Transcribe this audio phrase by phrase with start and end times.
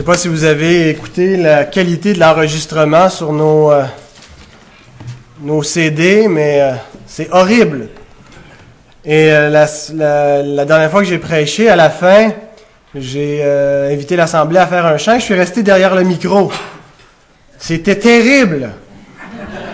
[0.00, 3.84] Je sais pas si vous avez écouté la qualité de l'enregistrement sur nos, euh,
[5.42, 6.72] nos CD, mais euh,
[7.04, 7.88] c'est horrible.
[9.04, 12.30] Et euh, la, dernière fois que j'ai prêché, à la fin,
[12.94, 15.18] j'ai invité l'Assemblée à faire un chant.
[15.18, 16.50] Je suis resté derrière le micro.
[17.58, 18.70] C'était terrible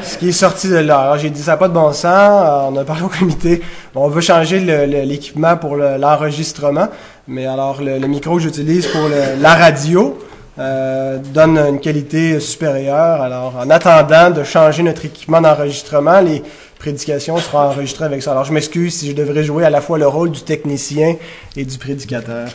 [0.02, 0.98] ce qui est sorti de là.
[0.98, 2.72] Alors j'ai dit ça n'a pas de bon sens.
[2.72, 3.62] On a parlé au comité.
[3.94, 6.88] Bon, on veut changer l'équipement pour le- l'enregistrement.
[7.28, 9.08] Mais alors le, micro que j'utilise pour
[9.40, 10.18] la radio
[10.58, 13.20] euh, donne une qualité supérieure.
[13.20, 16.42] Alors en attendant de changer notre équipement d'enregistrement, les
[16.78, 18.32] prédications seront enregistrées avec ça.
[18.32, 21.16] Alors je m'excuse si je devrais jouer à la fois le rôle du technicien
[21.56, 22.48] et du prédicateur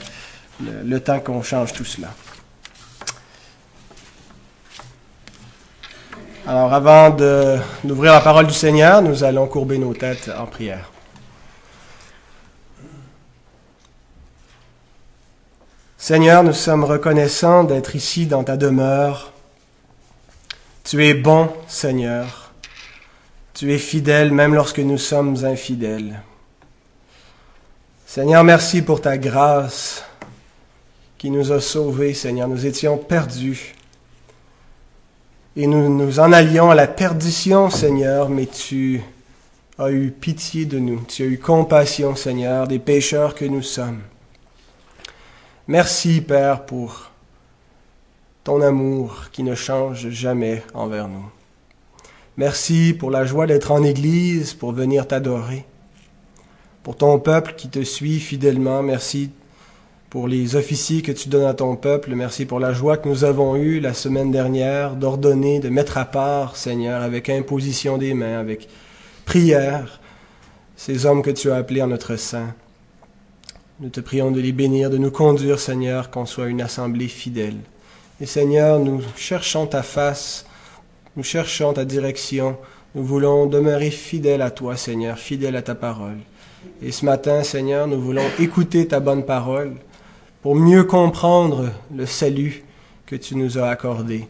[0.85, 2.07] le, temps qu'on change tout cela.
[6.47, 7.11] Alors avant
[7.83, 10.91] d'ouvrir la parole du Seigneur, nous allons courber nos têtes en prière.
[16.03, 19.31] Seigneur, nous sommes reconnaissants d'être ici dans ta demeure.
[20.83, 22.53] Tu es bon, Seigneur.
[23.53, 26.19] Tu es fidèle même lorsque nous sommes infidèles.
[28.07, 30.03] Seigneur, merci pour ta grâce
[31.19, 32.47] qui nous a sauvés, Seigneur.
[32.47, 33.75] Nous étions perdus
[35.55, 39.03] et nous nous en allions à la perdition, Seigneur, mais tu
[39.77, 41.01] as eu pitié de nous.
[41.01, 44.01] Tu as eu compassion, Seigneur, des pécheurs que nous sommes.
[45.71, 47.11] Merci, Père, pour
[48.43, 51.31] ton amour qui ne change jamais envers nous.
[52.35, 55.63] Merci pour la joie d'être en Église, pour venir t'adorer.
[56.83, 59.29] Pour ton peuple qui te suit fidèlement, merci
[60.09, 62.15] pour les officiers que tu donnes à ton peuple.
[62.15, 66.03] Merci pour la joie que nous avons eue la semaine dernière d'ordonner, de mettre à
[66.03, 68.67] part, Seigneur, avec imposition des mains, avec
[69.23, 70.01] prière,
[70.75, 72.53] ces hommes que tu as appelés en notre sein.
[73.81, 77.57] Nous te prions de les bénir, de nous conduire, Seigneur, qu'on soit une assemblée fidèle.
[78.21, 80.45] Et Seigneur, nous cherchons ta face,
[81.15, 82.57] nous cherchons ta direction,
[82.93, 86.19] nous voulons demeurer fidèles à toi, Seigneur, fidèles à ta parole.
[86.83, 89.73] Et ce matin, Seigneur, nous voulons écouter ta bonne parole
[90.43, 92.63] pour mieux comprendre le salut
[93.07, 94.27] que tu nous as accordé,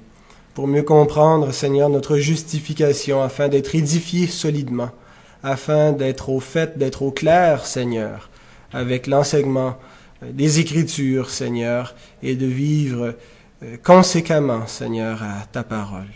[0.53, 4.91] pour mieux comprendre, Seigneur, notre justification, afin d'être édifiés solidement,
[5.44, 8.30] afin d'être au fait, d'être au clair, Seigneur,
[8.73, 9.77] avec l'enseignement
[10.23, 13.15] des Écritures, Seigneur, et de vivre
[13.63, 16.07] euh, conséquemment, Seigneur, à ta parole.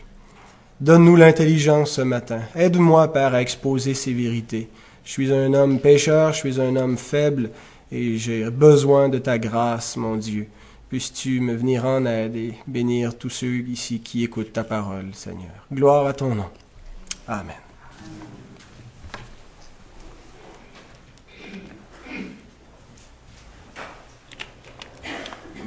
[0.81, 2.41] Donne-nous l'intelligence ce matin.
[2.55, 4.69] Aide-moi, Père, à exposer ces vérités.
[5.03, 7.51] Je suis un homme pécheur, je suis un homme faible,
[7.91, 10.47] et j'ai besoin de ta grâce, mon Dieu.
[10.89, 15.65] Puisses-tu me venir en aide et bénir tous ceux ici qui écoutent ta parole, Seigneur.
[15.71, 16.49] Gloire à ton nom.
[17.27, 17.64] Amen.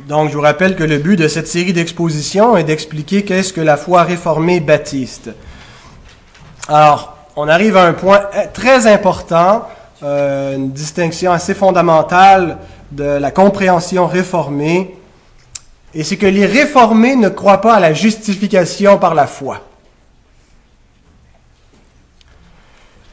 [0.08, 3.60] Donc, je vous rappelle que le but de cette série d'expositions est d'expliquer qu'est-ce que
[3.60, 5.28] la foi réformée baptiste.
[6.66, 9.68] Alors, on arrive à un point euh, très important,
[10.02, 12.56] euh, une distinction assez fondamentale
[12.90, 14.96] de la compréhension réformée,
[15.92, 19.60] et c'est que les réformés ne croient pas à la justification par la foi.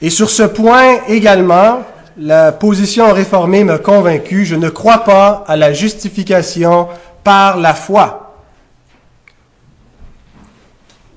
[0.01, 1.81] Et sur ce point également,
[2.17, 6.87] la position réformée m'a convaincu, je ne crois pas à la justification
[7.23, 8.21] par la foi.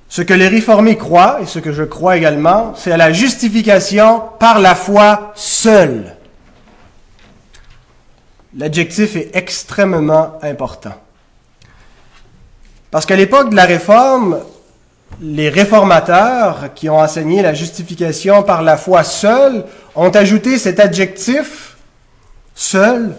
[0.09, 4.23] Ce que les réformés croient, et ce que je crois également, c'est à la justification
[4.39, 6.17] par la foi seule.
[8.57, 10.95] L'adjectif est extrêmement important.
[12.91, 14.41] Parce qu'à l'époque de la Réforme,
[15.21, 19.65] les réformateurs qui ont enseigné la justification par la foi seule
[19.97, 21.77] ont ajouté cet adjectif
[22.55, 23.15] seul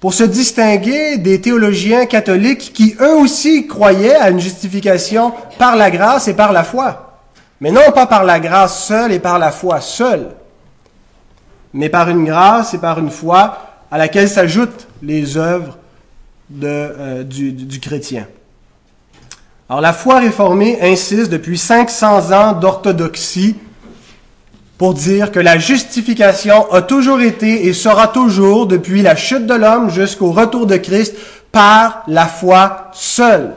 [0.00, 5.90] pour se distinguer des théologiens catholiques qui eux aussi croyaient à une justification par la
[5.90, 7.18] grâce et par la foi.
[7.60, 10.28] Mais non pas par la grâce seule et par la foi seule,
[11.74, 13.58] mais par une grâce et par une foi
[13.90, 15.76] à laquelle s'ajoutent les œuvres
[16.62, 18.26] euh, du chrétien.
[19.70, 23.54] Alors la foi réformée insiste depuis 500 ans d'orthodoxie
[24.76, 29.54] pour dire que la justification a toujours été et sera toujours, depuis la chute de
[29.54, 31.14] l'homme jusqu'au retour de Christ,
[31.52, 33.52] par la foi seule.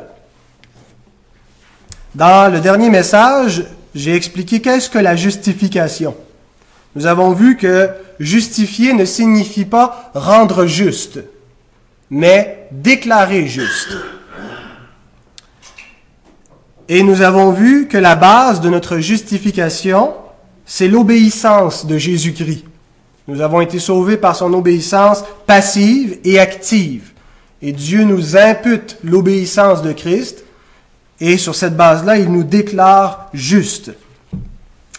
[2.13, 3.63] Dans le dernier message,
[3.95, 6.15] j'ai expliqué qu'est-ce que la justification.
[6.95, 7.89] Nous avons vu que
[8.19, 11.21] justifier ne signifie pas rendre juste,
[12.11, 13.97] mais déclarer juste.
[16.89, 20.13] Et nous avons vu que la base de notre justification,
[20.65, 22.65] c'est l'obéissance de Jésus-Christ.
[23.27, 27.11] Nous avons été sauvés par son obéissance passive et active.
[27.61, 30.43] et Dieu nous impute l'obéissance de Christ,
[31.21, 33.93] et sur cette base-là, il nous déclare juste.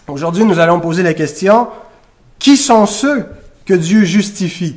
[0.08, 1.68] Aujourd'hui, nous allons poser la question,
[2.38, 3.26] qui sont ceux
[3.66, 4.76] que Dieu justifie?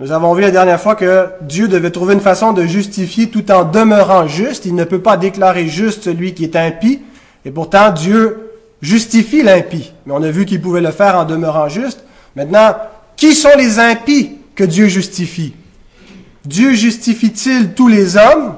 [0.00, 3.50] Nous avons vu la dernière fois que Dieu devait trouver une façon de justifier tout
[3.50, 4.64] en demeurant juste.
[4.64, 7.02] Il ne peut pas déclarer juste celui qui est impie,
[7.44, 8.50] et pourtant Dieu
[8.80, 9.92] justifie l'impie.
[10.06, 12.02] Mais on a vu qu'il pouvait le faire en demeurant juste.
[12.34, 12.76] Maintenant,
[13.14, 15.54] qui sont les impies que Dieu justifie?
[16.46, 18.54] Dieu justifie-t-il tous les hommes?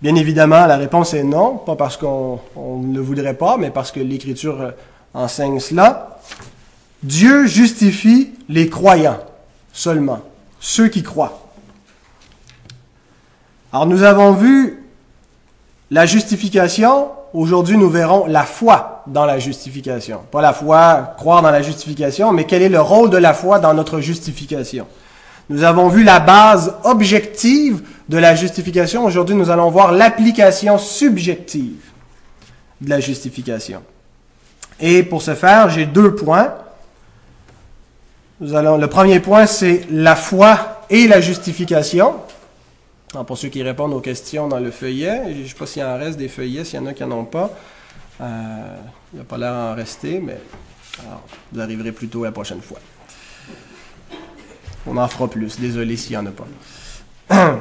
[0.00, 3.90] Bien évidemment, la réponse est non, pas parce qu'on ne le voudrait pas, mais parce
[3.90, 4.70] que l'Écriture euh,
[5.12, 6.20] enseigne cela.
[7.02, 9.18] Dieu justifie les croyants
[9.72, 10.20] seulement,
[10.60, 11.50] ceux qui croient.
[13.72, 14.84] Alors nous avons vu
[15.90, 20.20] la justification, aujourd'hui nous verrons la foi dans la justification.
[20.30, 23.58] Pas la foi, croire dans la justification, mais quel est le rôle de la foi
[23.58, 24.86] dans notre justification?
[25.48, 29.04] Nous avons vu la base objective de la justification.
[29.04, 31.80] Aujourd'hui, nous allons voir l'application subjective
[32.80, 33.82] de la justification.
[34.78, 36.54] Et pour ce faire, j'ai deux points.
[38.40, 42.14] Nous allons, le premier point, c'est la foi et la justification.
[43.12, 45.82] Alors pour ceux qui répondent aux questions dans le feuillet, je ne sais pas s'il
[45.82, 47.50] en reste des feuillets, s'il y en a qui n'en ont pas.
[48.22, 48.76] Euh,
[49.12, 50.38] il n'y a pas l'air d'en rester, mais
[51.52, 52.78] vous arriverez plutôt la prochaine fois.
[54.86, 55.60] On en fera plus.
[55.60, 56.46] Désolé s'il n'y en a pas.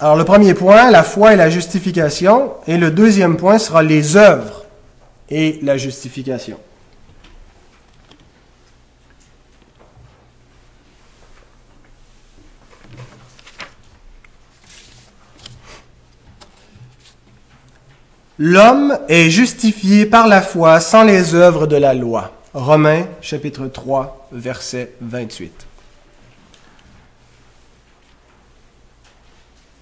[0.00, 2.52] Alors le premier point, la foi et la justification.
[2.68, 4.64] Et le deuxième point sera les œuvres
[5.28, 6.58] et la justification.
[18.42, 22.32] L'homme est justifié par la foi sans les œuvres de la loi.
[22.54, 25.52] Romains chapitre 3 verset 28.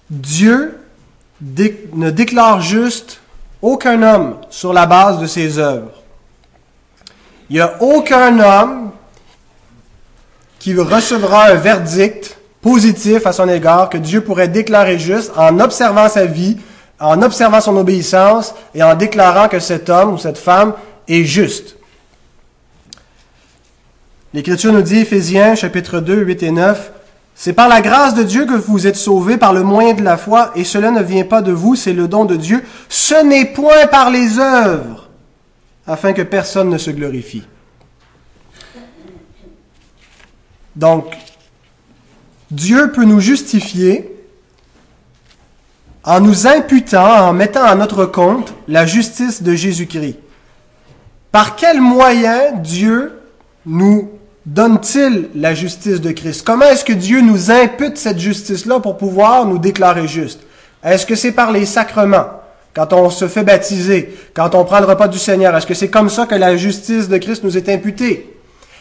[0.09, 0.77] Dieu
[1.41, 3.21] ne déclare juste
[3.61, 6.03] aucun homme sur la base de ses œuvres.
[7.49, 8.91] Il n'y a aucun homme
[10.59, 16.09] qui recevra un verdict positif à son égard que Dieu pourrait déclarer juste en observant
[16.09, 16.57] sa vie,
[16.99, 20.73] en observant son obéissance et en déclarant que cet homme ou cette femme
[21.07, 21.77] est juste.
[24.33, 26.91] L'Écriture nous dit, Éphésiens chapitre 2, 8 et 9,
[27.33, 30.17] c'est par la grâce de Dieu que vous êtes sauvés par le moyen de la
[30.17, 32.63] foi, et cela ne vient pas de vous, c'est le don de Dieu.
[32.89, 35.09] Ce n'est point par les œuvres,
[35.87, 37.43] afin que personne ne se glorifie.
[40.75, 41.15] Donc,
[42.51, 44.18] Dieu peut nous justifier
[46.03, 50.17] en nous imputant, en mettant à notre compte la justice de Jésus-Christ.
[51.31, 53.21] Par quel moyen Dieu
[53.65, 54.09] nous
[54.45, 56.43] donne-t-il la justice de Christ?
[56.43, 60.41] Comment est-ce que Dieu nous impute cette justice-là pour pouvoir nous déclarer juste
[60.83, 62.27] Est-ce que c'est par les sacrements?
[62.73, 65.89] Quand on se fait baptiser, quand on prend le repas du Seigneur, est-ce que c'est
[65.89, 68.37] comme ça que la justice de Christ nous est imputée?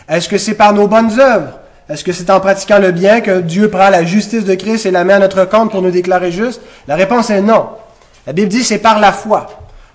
[0.09, 1.59] Est-ce que c'est par nos bonnes œuvres?
[1.89, 4.91] Est-ce que c'est en pratiquant le bien que Dieu prend la justice de Christ et
[4.91, 6.61] la met à notre compte pour nous déclarer juste?
[6.87, 7.69] La réponse est non.
[8.27, 9.47] La Bible dit c'est par la foi.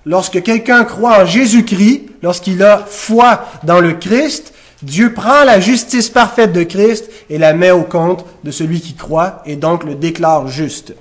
[0.06, 6.09] Lorsque quelqu'un croit en Jésus-Christ, lorsqu'il a foi dans le Christ, Dieu prend la justice
[6.09, 9.95] parfaite de Christ et la met au compte de celui qui croit et donc le
[9.95, 10.94] déclare juste.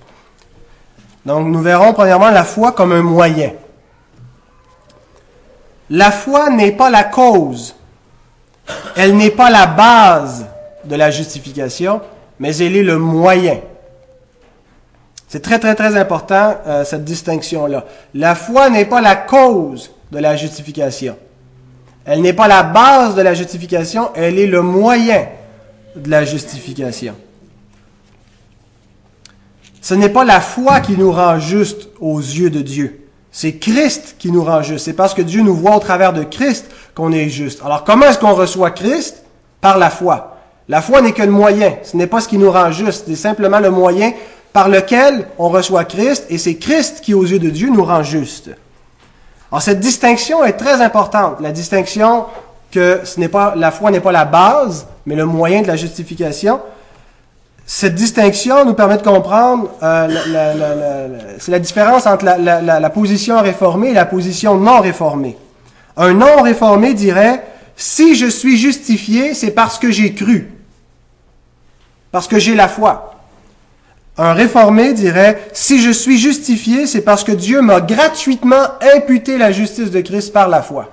[1.25, 3.53] Donc nous verrons premièrement la foi comme un moyen.
[5.89, 7.75] La foi n'est pas la cause,
[8.95, 10.47] elle n'est pas la base
[10.85, 12.01] de la justification,
[12.39, 13.61] mais elle est le moyen.
[15.29, 17.87] C'est très très très important euh, cette distinction-là.
[18.15, 21.17] La foi n'est pas la cause de la justification.
[22.05, 25.27] Elle n'est pas la base de la justification, elle est le moyen
[25.95, 27.15] de la justification.
[29.81, 33.09] Ce n'est pas la foi qui nous rend juste aux yeux de Dieu.
[33.31, 34.85] C'est Christ qui nous rend juste.
[34.85, 37.63] C'est parce que Dieu nous voit au travers de Christ qu'on est juste.
[37.65, 39.25] Alors comment est-ce qu'on reçoit Christ?
[39.61, 40.32] Par la foi.
[40.73, 41.75] La foi n'est que le moyen.
[41.83, 43.05] Ce n'est pas ce qui nous rend juste.
[43.07, 44.15] C'est simplement le moyen
[44.55, 48.03] par lequel on reçoit Christ et c'est Christ qui, aux yeux de Dieu, nous rend
[48.03, 48.49] juste.
[49.51, 51.41] Alors cette distinction est très importante.
[51.43, 52.25] La distinction
[52.71, 53.03] que
[53.55, 56.59] la foi n'est pas la base, mais le moyen de la justification.
[57.67, 60.09] Cette distinction nous permet de comprendre euh,
[61.49, 65.37] la différence entre la, position réformée et la position non réformée.
[65.99, 67.43] Un non réformé dirait
[67.77, 70.52] si je suis justifié, c'est parce que j'ai cru,
[72.13, 73.15] parce que j'ai la foi.
[74.19, 78.65] Un réformé dirait, si je suis justifié, c'est parce que Dieu m'a gratuitement
[78.95, 80.91] imputé la justice de Christ par la foi.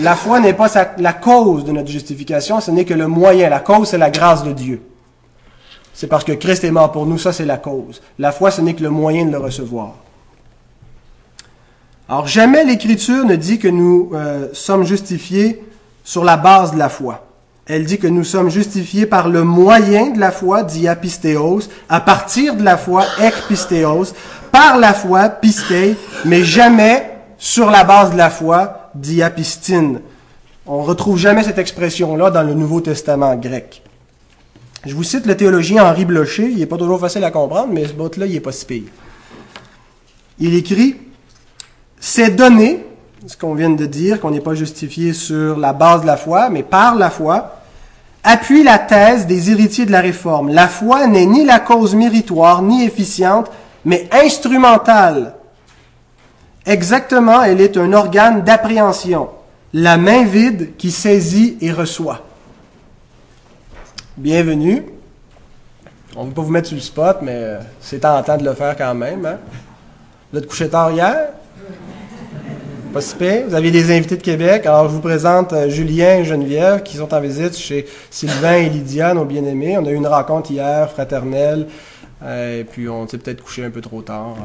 [0.00, 0.68] La foi n'est pas
[0.98, 3.50] la cause de notre justification, ce n'est que le moyen.
[3.50, 4.82] La cause, c'est la grâce de Dieu.
[5.96, 8.02] c'est parce que Christ est mort pour nous, ça c'est la cause.
[8.18, 9.94] La foi, ce n'est que le moyen de le recevoir.
[12.08, 15.64] Alors jamais l'Écriture ne dit que nous euh, sommes justifiés
[16.04, 17.25] sur la base de la foi.
[17.68, 22.54] Elle dit que nous sommes justifiés par le moyen de la foi, diapistéos, à partir
[22.54, 24.14] de la foi, ekpistéos,
[24.52, 30.00] par la foi, pisté, mais jamais sur la base de la foi, diapistine.
[30.64, 33.82] On retrouve jamais cette expression-là dans le Nouveau Testament grec.
[34.84, 37.88] Je vous cite le théologien Henri Blocher, il n'est pas toujours facile à comprendre, mais
[37.88, 38.84] ce bout-là, il n'est pas si pire.
[40.38, 40.96] Il écrit
[41.98, 42.85] Ces données,
[43.26, 46.48] ce qu'on vient de dire, qu'on n'est pas justifié sur la base de la foi,
[46.48, 47.56] mais par la foi,
[48.22, 50.50] appuient la thèse des héritiers de la réforme.
[50.50, 53.50] La foi n'est ni la cause méritoire, ni efficiente,
[53.84, 55.34] mais instrumentale.
[56.64, 59.28] Exactement, elle est un organe d'appréhension,
[59.72, 62.22] la main vide qui saisit et reçoit
[64.16, 64.82] bienvenue.
[66.16, 68.74] On ne veut pas vous mettre sur le spot, mais c'est tentant de le faire
[68.76, 69.26] quand même.
[69.26, 69.38] Hein?
[70.32, 71.32] Vous êtes couché tard hier?
[72.98, 74.64] Vous aviez des invités de Québec.
[74.64, 78.70] Alors, je vous présente euh, Julien et Geneviève qui sont en visite chez Sylvain et
[78.70, 79.76] Lydia, nos bien-aimés.
[79.76, 81.66] On a eu une rencontre hier, fraternelle.
[82.22, 84.36] Euh, et puis, on s'est peut-être couché un peu trop tard.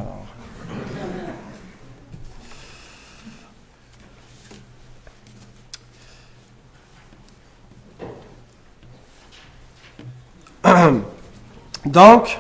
[11.86, 12.38] Donc,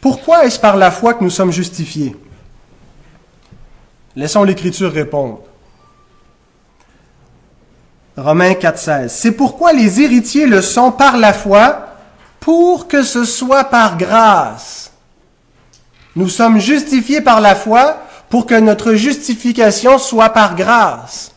[0.00, 2.16] pourquoi est-ce par la foi que nous sommes justifiés?
[4.16, 5.40] Laissons l'Écriture répondre.
[8.16, 9.08] Romains 4.16.
[9.08, 11.88] C'est pourquoi les héritiers le sont par la foi,
[12.40, 14.90] pour que ce soit par grâce.
[16.14, 17.98] Nous sommes justifiés par la foi
[18.30, 21.32] pour que notre justification soit par grâce.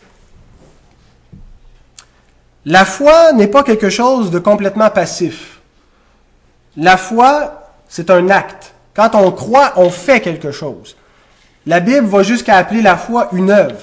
[2.66, 5.60] La foi n'est pas quelque chose de complètement passif.
[6.78, 8.74] La foi, c'est un acte.
[8.94, 10.96] Quand on croit, on fait quelque chose.
[11.66, 13.80] La Bible va jusqu'à appeler la foi une œuvre.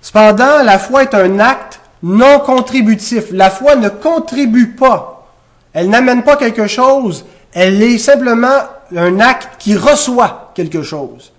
[0.00, 3.26] Cependant, la foi est un acte non contributif.
[3.32, 5.28] La foi ne contribue pas.
[5.72, 7.24] Elle n'amène pas quelque chose.
[7.52, 8.60] Elle est simplement
[8.94, 11.32] un acte qui reçoit quelque chose.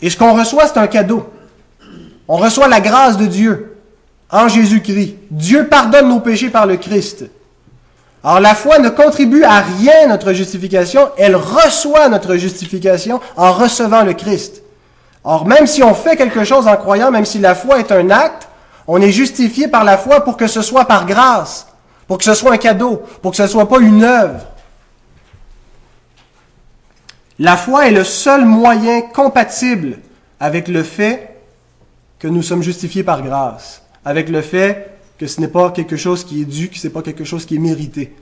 [0.00, 1.32] Et ce qu'on reçoit, c'est un cadeau.
[2.28, 3.76] On reçoit la grâce de Dieu
[4.30, 5.16] en Jésus-Christ.
[5.30, 7.24] Dieu pardonne nos péchés par le Christ.
[8.24, 14.02] Alors la foi ne contribue à rien notre justification, elle reçoit notre justification en recevant
[14.02, 14.62] le Christ.
[15.24, 18.08] Or, même si on fait quelque chose en croyant, même si la foi est un
[18.08, 18.48] acte,
[18.86, 21.66] on est justifié par la foi pour que ce soit par grâce,
[22.06, 24.40] pour que ce soit un cadeau, pour que ce ne soit pas une œuvre.
[27.38, 29.98] La foi est le seul moyen compatible
[30.40, 31.36] avec le fait
[32.18, 36.24] que nous sommes justifiés par grâce avec le fait que ce n'est pas quelque chose
[36.24, 38.14] qui est dû, que ce n'est pas quelque chose qui est mérité.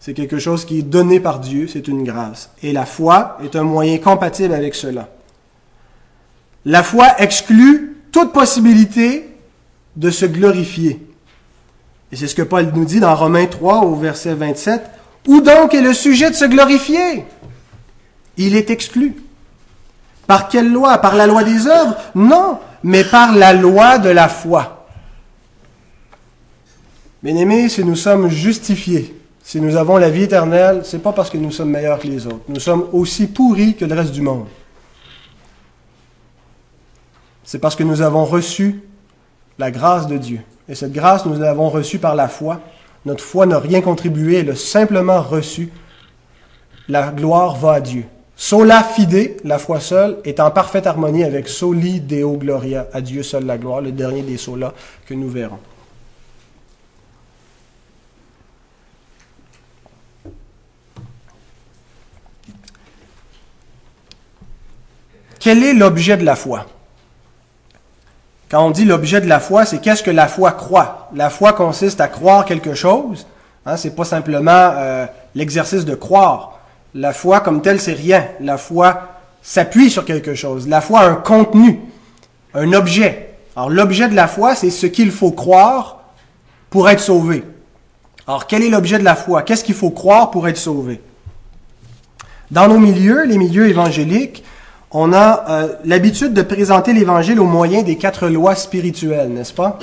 [0.00, 2.50] C'est quelque chose qui est donné par Dieu, c'est une grâce.
[2.62, 5.08] Et la foi est un moyen compatible avec cela.
[6.64, 9.28] La foi exclut toute possibilité
[9.96, 11.06] de se glorifier.
[12.12, 14.82] Et c'est ce que Paul nous dit dans Romains 3 au verset 27.
[15.26, 17.24] Où donc est le sujet de se glorifier?
[18.36, 19.16] Il est exclu.
[20.26, 20.98] Par quelle loi?
[20.98, 21.96] Par la loi des œuvres?
[22.14, 24.73] Non, mais par la loi de la foi.
[27.24, 31.38] Bien-aimés, si nous sommes justifiés, si nous avons la vie éternelle, c'est pas parce que
[31.38, 32.42] nous sommes meilleurs que les autres.
[32.48, 34.44] Nous sommes aussi pourris que le reste du monde.
[37.42, 38.82] C'est parce que nous avons reçu
[39.58, 40.40] la grâce de Dieu.
[40.68, 42.60] Et cette grâce, nous l'avons reçue par la foi.
[43.06, 45.72] Notre foi n'a rien contribué, elle a simplement reçu.
[46.90, 48.04] La gloire va à Dieu.
[48.36, 53.22] Sola fide, la foi seule, est en parfaite harmonie avec soli deo gloria, à Dieu
[53.22, 54.74] seul la gloire, le dernier des solas
[55.06, 55.60] que nous verrons.
[65.44, 66.64] Quel est l'objet de la foi?
[68.48, 71.10] Quand on dit l'objet de la foi, c'est qu'est-ce que la foi croit?
[71.14, 73.26] La foi consiste à croire quelque chose.
[73.66, 76.60] Hein, c'est pas simplement euh, l'exercice de croire.
[76.94, 78.26] La foi comme telle, c'est rien.
[78.40, 79.02] La foi
[79.42, 80.66] s'appuie sur quelque chose.
[80.66, 81.78] La foi a un contenu,
[82.54, 83.34] un objet.
[83.54, 86.04] Alors l'objet de la foi, c'est ce qu'il faut croire
[86.70, 87.44] pour être sauvé.
[88.26, 89.42] Alors quel est l'objet de la foi?
[89.42, 91.02] Qu'est-ce qu'il faut croire pour être sauvé?
[92.50, 94.42] Dans nos milieux, les milieux évangéliques,
[94.94, 99.80] on a euh, l'habitude de présenter l'Évangile au moyen des quatre lois spirituelles, n'est-ce pas?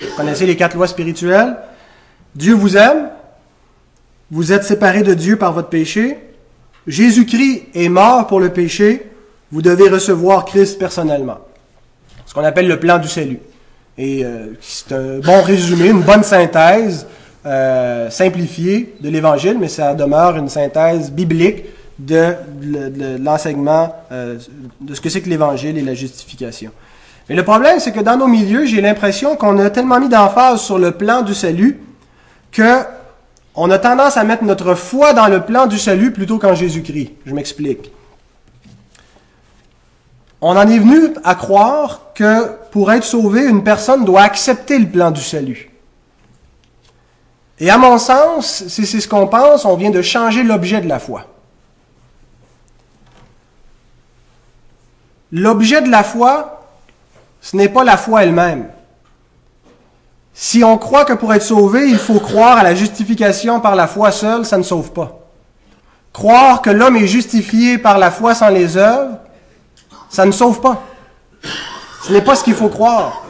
[0.00, 1.56] Vous connaissez les quatre lois spirituelles?
[2.36, 3.10] Dieu vous aime,
[4.30, 6.16] vous êtes séparés de Dieu par votre péché,
[6.86, 9.10] Jésus-Christ est mort pour le péché,
[9.50, 11.38] vous devez recevoir Christ personnellement.
[12.24, 13.40] Ce qu'on appelle le plan du salut.
[13.98, 17.04] Et euh, c'est un bon résumé, une bonne synthèse
[17.44, 21.64] euh, simplifiée de l'Évangile, mais ça demeure une synthèse biblique
[22.06, 22.34] de,
[23.18, 24.38] l'enseignement euh,
[24.80, 26.70] de ce que c'est que l'Évangile et la justification.
[27.28, 30.62] Mais le problème, c'est que dans nos milieux, j'ai l'impression qu'on a tellement mis d'emphase
[30.62, 31.80] sur le plan du salut
[32.50, 32.82] que
[33.54, 37.12] on a tendance à mettre notre foi dans le plan du salut plutôt qu'en Jésus-Christ.
[37.26, 37.92] Je m'explique.
[40.40, 44.86] On en est venu à croire que pour être sauvé, une personne doit accepter le
[44.86, 45.70] plan du salut.
[47.58, 50.88] Et à mon sens, si c'est ce qu'on pense, on vient de changer l'objet de
[50.88, 51.26] la foi.
[55.32, 56.66] L'objet de la foi,
[57.40, 58.68] ce n'est pas la foi elle-même.
[60.34, 63.86] Si on croit que pour être sauvé, il faut croire à la justification par la
[63.86, 65.18] foi seule, ça ne sauve pas.
[66.12, 69.18] Croire que l'homme est justifié par la foi sans les œuvres,
[70.08, 70.82] ça ne sauve pas.
[72.02, 73.24] Ce n'est pas ce qu'il faut croire.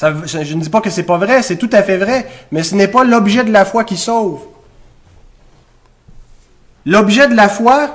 [0.00, 2.74] je ne dis pas que c'est pas vrai, c'est tout à fait vrai, mais ce
[2.74, 4.40] n'est pas l'objet de la foi qui sauve.
[6.84, 7.90] L'objet de la foi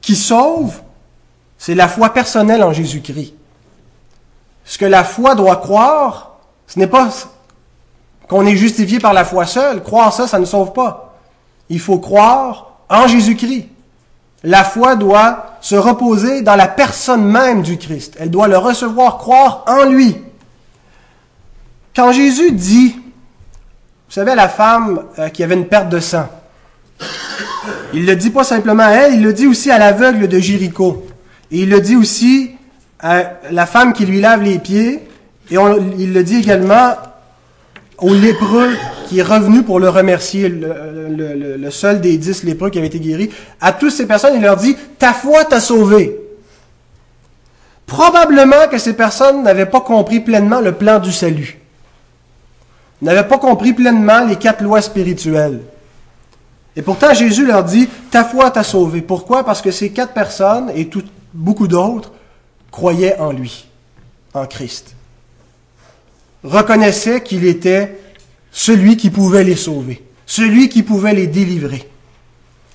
[0.00, 0.81] qui sauve,
[1.62, 3.34] c'est la foi personnelle en Jésus-Christ.
[4.64, 6.32] Ce que la foi doit croire,
[6.66, 7.08] ce n'est pas
[8.28, 9.80] qu'on est justifié par la foi seule.
[9.80, 11.14] Croire ça, ça ne sauve pas.
[11.68, 13.68] Il faut croire en Jésus-Christ.
[14.42, 18.16] La foi doit se reposer dans la personne même du Christ.
[18.18, 20.16] Elle doit le recevoir, croire en lui.
[21.94, 26.28] Quand Jésus dit, vous savez, la femme euh, qui avait une perte de sang,
[27.94, 31.06] il le dit pas simplement à elle, il le dit aussi à l'aveugle de Jéricho.
[31.52, 32.52] Et il le dit aussi
[32.98, 35.00] à la femme qui lui lave les pieds.
[35.50, 35.56] Et
[35.98, 36.94] il le dit également
[37.98, 38.70] au lépreux
[39.08, 43.30] qui est revenu pour le remercier, le, seul des dix lépreux qui avait été guéri,
[43.60, 46.18] à toutes ces personnes, il leur dit, ta foi t'a sauvé.
[47.86, 51.58] Probablement que ces personnes n'avaient pas compris pleinement le plan du salut.
[53.02, 55.60] N'avaient pas compris pleinement les quatre lois spirituelles.
[56.74, 59.02] Et pourtant, Jésus leur dit, ta foi t'a sauvé.
[59.02, 59.44] Pourquoi?
[59.44, 60.88] Parce que ces quatre personnes et
[61.34, 62.12] beaucoup d'autres
[62.70, 63.66] croyaient en lui,
[64.34, 64.94] en Christ
[66.44, 67.98] reconnaissaient qu'il était
[68.50, 71.88] celui qui pouvait les sauver, celui qui pouvait les délivrer.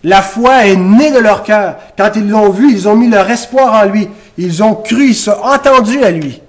[0.03, 1.77] La foi est née de leur cœur.
[1.97, 4.07] Quand ils l'ont vu, ils ont mis leur espoir en lui.
[4.37, 6.39] Ils ont cru, ils sont entendus à lui.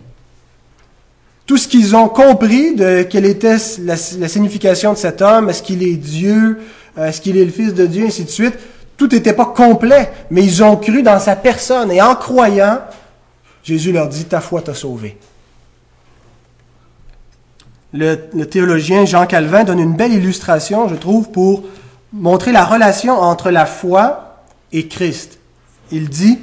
[1.46, 5.82] Tout ce qu'ils ont compris de quelle était la, signification de cet homme, est-ce qu'il
[5.82, 6.58] est Dieu,
[6.98, 8.54] est-ce qu'il est le Fils de Dieu, ainsi de suite,
[8.98, 11.90] tout n'était pas complet, mais ils ont cru dans sa personne.
[11.90, 12.80] Et en croyant,
[13.62, 15.16] Jésus leur dit, ta foi t'a sauvé
[17.92, 21.64] le, théologien Jean Calvin donne une belle illustration, je trouve, pour
[22.12, 25.38] montrer la relation entre la foi et Christ.
[25.90, 26.38] Il dit,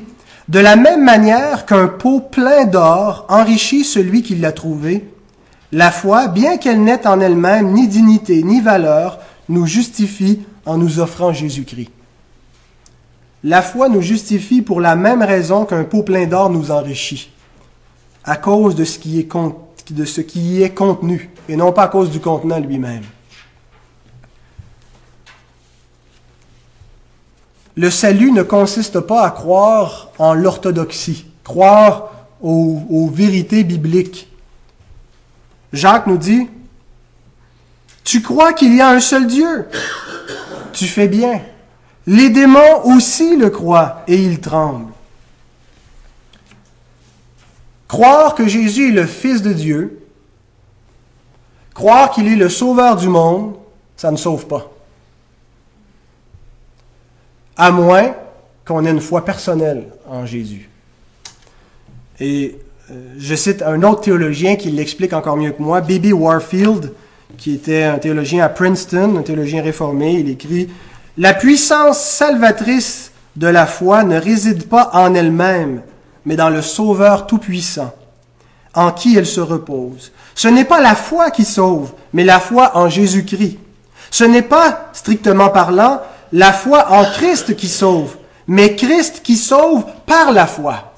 [0.47, 5.07] De la même manière qu'un pot plein d'or enrichit celui qui l'a trouvé,
[5.71, 10.99] la foi, bien qu'elle n'ait en elle-même ni dignité ni valeur, nous justifie en nous
[10.99, 11.89] offrant Jésus-Christ.
[13.45, 17.29] La foi nous justifie pour la même raison qu'un pot plein d'or nous enrichit,
[18.23, 19.09] à cause de ce qui
[20.39, 23.03] y est contenu, et non pas à cause du contenant lui-même.
[27.75, 34.27] Le salut ne consiste pas à croire en l'orthodoxie, croire aux, vérités bibliques.
[35.71, 36.49] Jacques nous dit,
[38.03, 39.67] tu crois qu'il y a un seul Dieu?
[40.73, 41.41] Tu fais bien.
[42.07, 44.91] Les démons aussi le croient et ils tremblent.
[47.87, 50.01] Croire que Jésus est le Fils de Dieu,
[51.73, 53.55] croire qu'il est le Sauveur du monde,
[53.95, 54.71] ça ne sauve pas.
[57.57, 58.13] À moins
[58.65, 60.69] qu'on ait une foi personnelle en Jésus.
[62.19, 62.57] Et
[62.91, 66.91] euh, je cite un autre théologien qui l'explique encore mieux que moi, Baby Warfield,
[67.37, 70.13] qui était un théologien à Princeton, un théologien réformé.
[70.19, 70.69] Il écrit
[71.17, 75.81] La puissance salvatrice de la foi ne réside pas en elle-même,
[76.25, 77.93] mais dans le Sauveur Tout-Puissant,
[78.73, 80.11] en qui elle se repose.
[80.33, 83.57] Ce n'est pas la foi qui sauve, mais la foi en Jésus-Christ.
[84.11, 86.01] Ce n'est pas, strictement parlant,
[86.33, 90.91] la foi en Christ qui sauve, mais Christ qui sauve par la foi.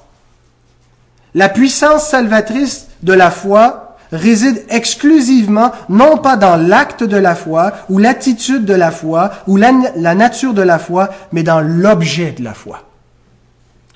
[1.34, 7.72] La puissance salvatrice de la foi réside exclusivement non pas dans l'acte de la foi
[7.88, 9.72] ou l'attitude de la foi ou la,
[10.14, 12.82] nature de la foi, mais dans l'objet de la foi.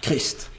[0.00, 0.50] Christ.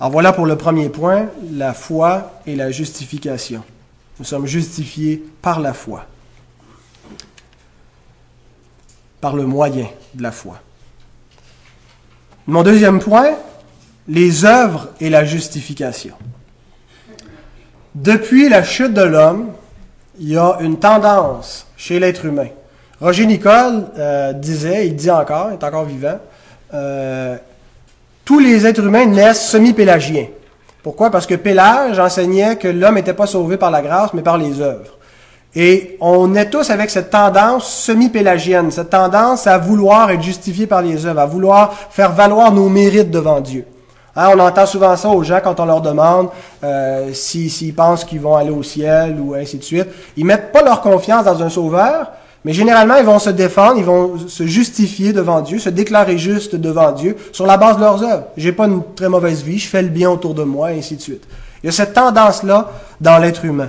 [0.00, 3.62] Alors voilà pour le premier point, la foi et la justification.
[4.18, 6.06] Nous sommes justifiés par la foi,
[9.20, 10.60] par le moyen de la foi.
[12.48, 13.30] Mon deuxième point,
[14.08, 16.14] les œuvres et la justification.
[17.94, 19.52] Depuis la chute de l'homme,
[20.18, 22.48] il y a une tendance chez l'être humain.
[23.00, 26.18] Roger Nicole euh, disait, il dit encore, il est encore vivant,
[26.74, 27.36] euh,
[28.24, 30.26] tous les êtres humains naissent semi-pélagiens.
[30.82, 31.10] Pourquoi?
[31.10, 34.60] Parce que Pélage enseignait que l'homme n'était pas sauvé par la grâce, mais par les
[34.60, 34.98] œuvres.
[35.54, 40.80] Et on est tous avec cette tendance semi-pélagienne, cette tendance à vouloir être justifié par
[40.80, 43.66] les œuvres, à vouloir faire valoir nos mérites devant Dieu.
[44.16, 46.28] Hein, on entend souvent ça aux gens quand on leur demande
[46.64, 49.88] euh, s'ils pensent qu'ils vont aller au ciel ou ainsi de suite.
[50.16, 52.12] Ils mettent pas leur confiance dans un sauveur,
[52.44, 56.56] mais généralement ils vont se défendre, ils vont se justifier devant Dieu, se déclarer juste
[56.56, 58.24] devant Dieu sur la base de leurs œuvres.
[58.38, 61.02] J'ai pas une très mauvaise vie, je fais le bien autour de moi, ainsi de
[61.02, 61.24] suite.
[61.62, 63.68] Il y a cette tendance-là dans l'être humain.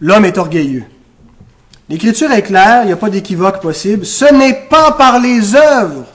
[0.00, 0.84] L'homme est orgueilleux.
[1.88, 4.06] L'Écriture est claire, il n'y a pas d'équivoque possible.
[4.06, 6.06] Ce n'est pas par les œuvres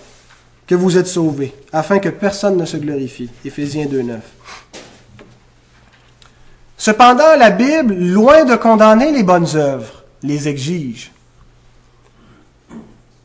[0.66, 3.30] que vous êtes sauvés, afin que personne ne se glorifie.
[3.46, 4.18] Éphésiens 2.9.
[6.78, 11.12] Cependant, la Bible, loin de condamner les bonnes œuvres, les exige.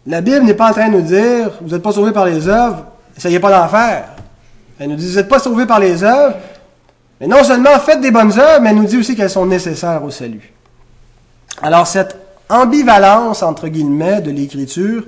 [0.06, 2.48] La Bible n'est pas en train de nous dire, vous n'êtes pas sauvés par les
[2.48, 2.86] œuvres,
[3.16, 4.08] essayez pas d'en faire.
[4.78, 6.36] Elle nous dit, vous n'êtes pas sauvés par les œuvres,
[7.24, 10.04] mais non seulement faites des bonnes œuvres, mais elle nous dit aussi qu'elles sont nécessaires
[10.04, 10.52] au salut.
[11.62, 12.18] Alors cette
[12.50, 15.04] ambivalence, entre guillemets, de l'Écriture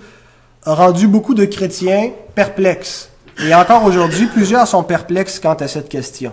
[0.65, 3.11] a rendu beaucoup de chrétiens perplexes.
[3.47, 6.33] Et encore aujourd'hui, plusieurs sont perplexes quant à cette question.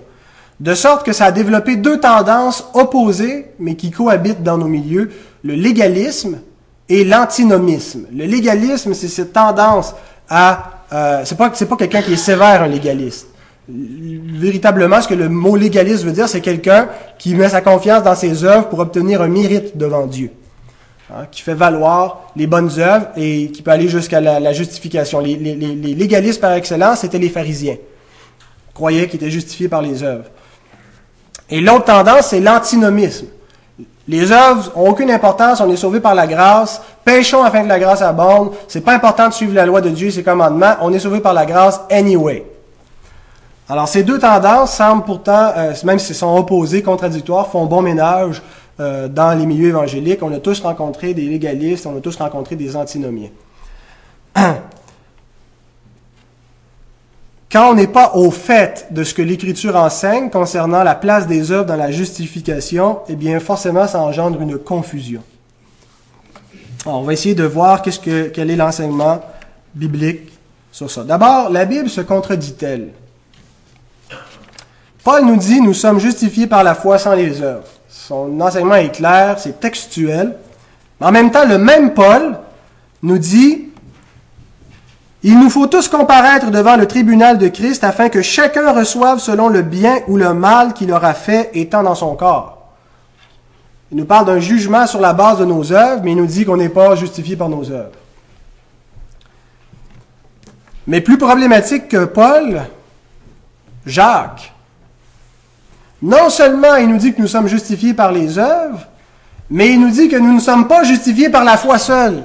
[0.62, 5.12] De sorte que ça a développé deux tendances opposées, mais qui cohabitent dans nos milieux,
[5.44, 6.40] le légalisme
[6.88, 8.06] et l'antinomisme.
[8.14, 9.94] Le légalisme, c'est cette tendance
[10.30, 10.80] à...
[10.94, 13.33] Euh, c'est pas, pas quelqu'un qui est sévère, un légaliste.
[13.70, 18.16] Véritablement, ce que le mot légaliste veut dire, c'est quelqu'un qui met sa confiance dans
[18.16, 20.32] ses œuvres pour obtenir un mérite devant Dieu.
[21.12, 25.20] Hein, qui fait valoir les bonnes œuvres et qui peut aller jusqu'à la, justification.
[25.20, 27.76] Les, les, les, légalistes par excellence, c'était les pharisiens.
[27.76, 30.26] Ils croyaient qu'ils étaient justifiés par les œuvres.
[31.50, 33.28] Et l'autre tendance, c'est l'antinomisme.
[34.08, 37.80] Les œuvres ont aucune importance, on est sauvé par la grâce, péchons afin que la
[37.80, 40.92] grâce abonde, c'est pas important de suivre la loi de Dieu et ses commandements, on
[40.94, 42.46] est sauvé par la grâce anyway.
[43.70, 47.82] Alors ces deux tendances semblent pourtant, euh, même si elles sont opposées, contradictoires, font bon
[47.82, 48.42] ménage
[48.80, 50.22] euh, dans les milieux évangéliques.
[50.22, 53.30] On a tous rencontré des légalistes, on a tous rencontré des antinomiens.
[57.52, 61.52] Quand on n'est pas au fait de ce que l'Écriture enseigne concernant la place des
[61.52, 65.22] œuvres dans la justification, eh bien forcément ça engendre une confusion.
[66.84, 69.22] Alors, on va essayer de voir qu'est-ce que, quel est l'enseignement
[69.76, 70.34] biblique
[70.72, 71.04] sur ça.
[71.04, 72.90] D'abord, la Bible se contredit-elle?
[75.04, 77.68] Paul nous dit, nous sommes justifiés par la foi sans les œuvres.
[77.90, 80.36] Son enseignement est clair, c'est textuel.
[81.00, 82.38] Mais en même temps, le même Paul
[83.02, 83.70] nous dit,
[85.24, 89.50] il nous faut tous comparaître devant le tribunal de Christ afin que chacun reçoive selon
[89.50, 92.60] le bien ou le mal qu'il aura fait étant dans son corps.
[93.92, 96.46] Il nous parle d'un jugement sur la base de nos œuvres, mais il nous dit
[96.46, 97.92] qu'on n'est pas justifié par nos œuvres.
[100.88, 102.64] Mais plus problématique que Paul,
[103.86, 104.53] Jacques,
[106.04, 108.86] non seulement il nous dit que nous sommes justifiés par les œuvres,
[109.50, 112.24] mais il nous dit que nous ne sommes pas justifiés par la foi seule.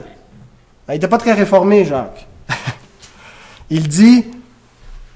[0.88, 2.26] Il n'était pas très réformé, Jacques.
[3.70, 4.24] il dit,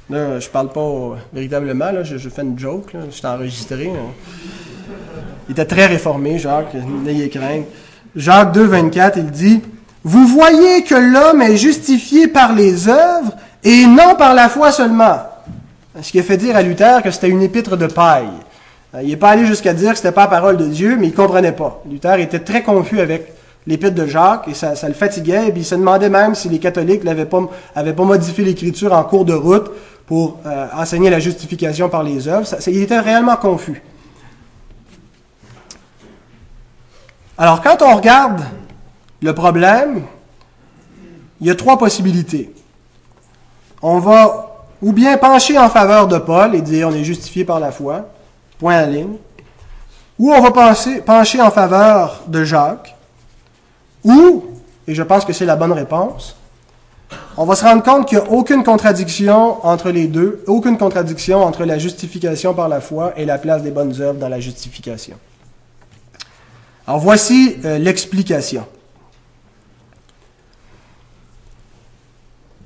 [0.09, 3.91] là, je parle pas véritablement, là, je, fais une joke, je suis enregistré.
[5.49, 7.67] Il était très réformé, Jacques, n'ayez crainte.
[8.15, 9.61] Jacques 2, 24, il dit,
[10.05, 13.33] Vous voyez que l'homme est justifié par les œuvres
[13.65, 15.19] et non par la foi seulement.
[16.01, 18.31] Ce qui a fait dire à Luther que c'était une épître de paille.
[18.95, 20.97] Euh, il n'est pas allé jusqu'à dire que ce n'était pas la parole de Dieu,
[20.99, 21.83] mais il ne comprenait pas.
[21.89, 23.33] Luther était très confus avec
[23.67, 25.49] l'épître de Jacques et ça, le fatiguait.
[25.49, 27.43] Et il se demandait même si les catholiques n'avaient pas,
[27.75, 29.71] avaient pas modifié l'écriture en cours de route
[30.07, 32.47] pour euh, enseigner la justification par les œuvres.
[32.67, 33.83] il était réellement confus.
[37.39, 38.43] Alors quand on regarde
[39.23, 40.03] le problème,
[41.41, 42.53] il y a trois possibilités.
[43.81, 44.49] On va
[44.83, 48.07] ou bien pencher en faveur de Paul et dire on est justifié par la foi
[48.63, 49.17] point à ligne,
[50.21, 52.95] ou on va pencher, en faveur de Jacques,
[54.05, 54.45] ou,
[54.87, 56.37] et je pense que c'est la bonne réponse,
[57.37, 61.43] on va se rendre compte qu'il n'y a aucune contradiction entre les deux, aucune contradiction
[61.43, 65.17] entre la justification par la foi et la place des bonnes œuvres dans la justification.
[66.87, 68.65] Alors voici euh, l'explication.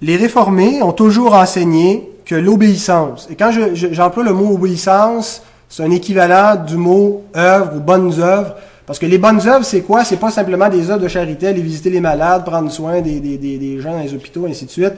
[0.02, 5.90] Les réformés ont toujours enseigné que l'obéissance, et quand j'emploie le mot obéissance, c'est un
[5.90, 8.54] équivalent du mot œuvre ou bonnes œuvres.
[8.86, 10.04] Parce que les bonnes œuvres, c'est quoi?
[10.04, 13.36] C'est pas simplement des œuvres de charité, aller visiter les malades, prendre soin des, des,
[13.36, 14.94] des, gens dans les hôpitaux, ainsi de suite.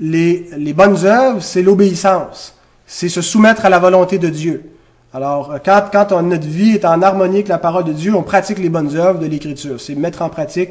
[0.00, 2.54] les, les bonnes œuvres, c'est l'obéissance.
[2.84, 4.72] C'est se soumettre à la volonté de Dieu.
[5.14, 8.58] Alors, quand, quand notre vie est en harmonie avec la parole de Dieu, on pratique
[8.58, 9.80] les bonnes œuvres de l'Écriture.
[9.80, 10.70] C'est mettre en pratique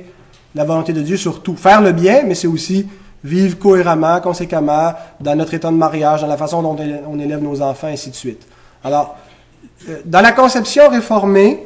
[0.56, 1.56] la volonté de Dieu surtout.
[1.56, 2.88] Faire le bien, mais c'est aussi
[3.24, 6.76] vivre cohéremment, conséquemment, dans notre état de mariage, dans la façon dont
[7.08, 8.46] on élève nos enfants, ainsi de suite.
[8.84, 9.17] Alors,
[9.89, 11.65] euh, dans la conception réformée,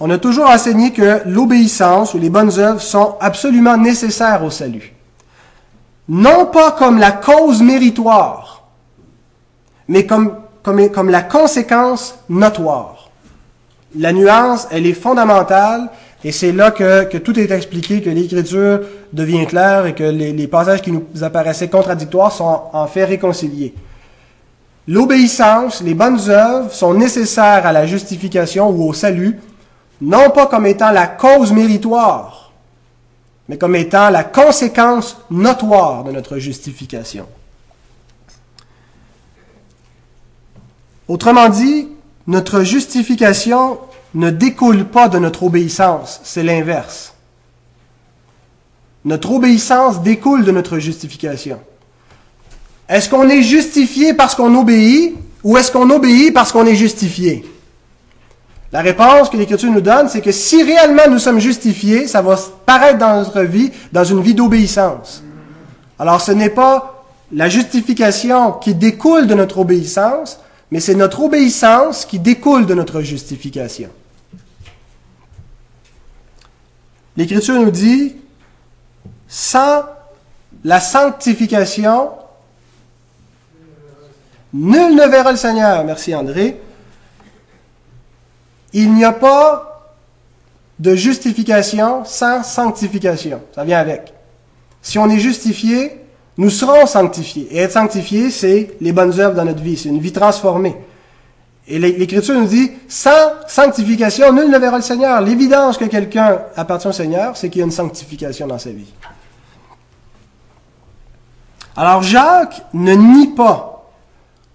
[0.00, 4.94] on a toujours enseigné que l'obéissance ou les bonnes œuvres sont absolument nécessaires au salut.
[6.08, 8.64] Non pas comme la cause méritoire,
[9.88, 13.10] mais comme, comme, comme la conséquence notoire.
[13.96, 15.90] La nuance, elle est fondamentale
[16.24, 18.80] et c'est là que, que, tout est expliqué, que l'Écriture
[19.12, 23.74] devient claire et que les, les, passages qui nous apparaissaient contradictoires sont en fait réconciliés.
[24.88, 29.38] L'obéissance, les bonnes œuvres sont nécessaires à la justification ou au salut,
[30.00, 32.52] non pas comme étant la cause méritoire,
[33.48, 37.26] mais comme étant la conséquence notoire de notre justification.
[41.06, 41.88] Autrement dit,
[42.26, 43.78] notre justification
[44.14, 47.14] ne découle pas de notre obéissance, c'est l'inverse.
[49.04, 51.60] Notre obéissance découle de notre justification.
[52.92, 57.42] Est-ce qu'on est justifié parce qu'on obéit ou est-ce qu'on obéit parce qu'on est justifié?
[58.70, 62.38] La réponse que l'Écriture nous donne, c'est que si réellement nous sommes justifiés, ça va
[62.66, 65.22] paraître dans notre vie, dans une vie d'obéissance.
[65.98, 67.02] Alors ce n'est pas
[67.32, 70.38] la justification qui découle de notre obéissance,
[70.70, 73.88] mais c'est notre obéissance qui découle de notre justification.
[77.16, 78.16] L'Écriture nous dit,
[79.28, 79.84] sans
[80.62, 82.10] la sanctification,
[84.52, 85.84] Nul ne verra le Seigneur.
[85.84, 86.60] Merci André.
[88.72, 89.92] Il n'y a pas
[90.78, 93.40] de justification sans sanctification.
[93.54, 94.12] Ça vient avec.
[94.80, 96.00] Si on est justifié,
[96.36, 97.48] nous serons sanctifiés.
[97.50, 99.76] Et être sanctifié, c'est les bonnes œuvres dans notre vie.
[99.76, 100.76] C'est une vie transformée.
[101.68, 103.10] Et l'Écriture nous dit, sans
[103.46, 105.20] sanctification, nul ne verra le Seigneur.
[105.20, 108.92] L'évidence que quelqu'un appartient au Seigneur, c'est qu'il y a une sanctification dans sa vie.
[111.76, 113.71] Alors Jacques ne nie pas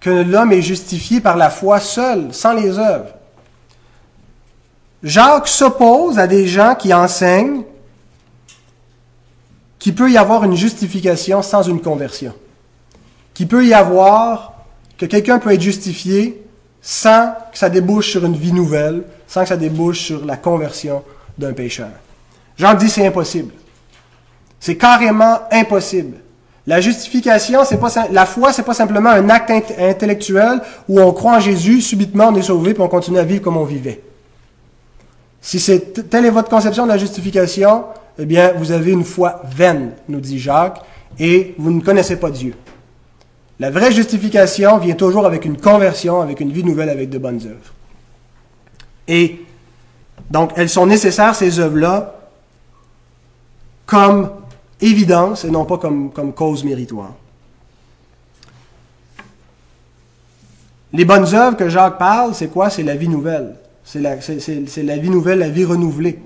[0.00, 3.14] que l'homme est justifié par la foi seul, sans les œuvres.
[5.02, 7.62] Jacques s'oppose à des gens qui enseignent
[9.78, 12.34] qu'il peut y avoir une justification sans une conversion.
[13.34, 14.64] Qu'il peut y avoir,
[14.96, 16.44] que quelqu'un peut être justifié
[16.82, 21.04] sans que ça débouche sur une vie nouvelle, sans que ça débouche sur la conversion
[21.36, 21.90] d'un pécheur.
[22.56, 23.52] Jacques dit c'est impossible.
[24.58, 26.16] C'est carrément impossible.
[26.68, 31.36] La justification, c'est pas la foi, c'est pas simplement un acte intellectuel où on croit
[31.36, 34.02] en Jésus, subitement on est sauvé puis on continue à vivre comme on vivait.
[35.40, 37.84] Si c'est telle est votre conception de la justification,
[38.18, 40.82] eh bien vous avez une foi vaine, nous dit Jacques,
[41.18, 42.52] et vous ne connaissez pas Dieu.
[43.58, 47.40] La vraie justification vient toujours avec une conversion, avec une vie nouvelle, avec de bonnes
[47.46, 47.72] œuvres.
[49.08, 49.40] Et
[50.30, 52.14] donc elles sont nécessaires ces œuvres-là
[53.86, 54.28] comme
[54.80, 57.14] évidence et non pas comme, comme cause méritoire.
[60.92, 62.70] Les bonnes œuvres que Jacques parle, c'est quoi?
[62.70, 63.56] C'est la vie nouvelle.
[63.84, 66.18] C'est la, la, vie nouvelle, la vie renouvelée.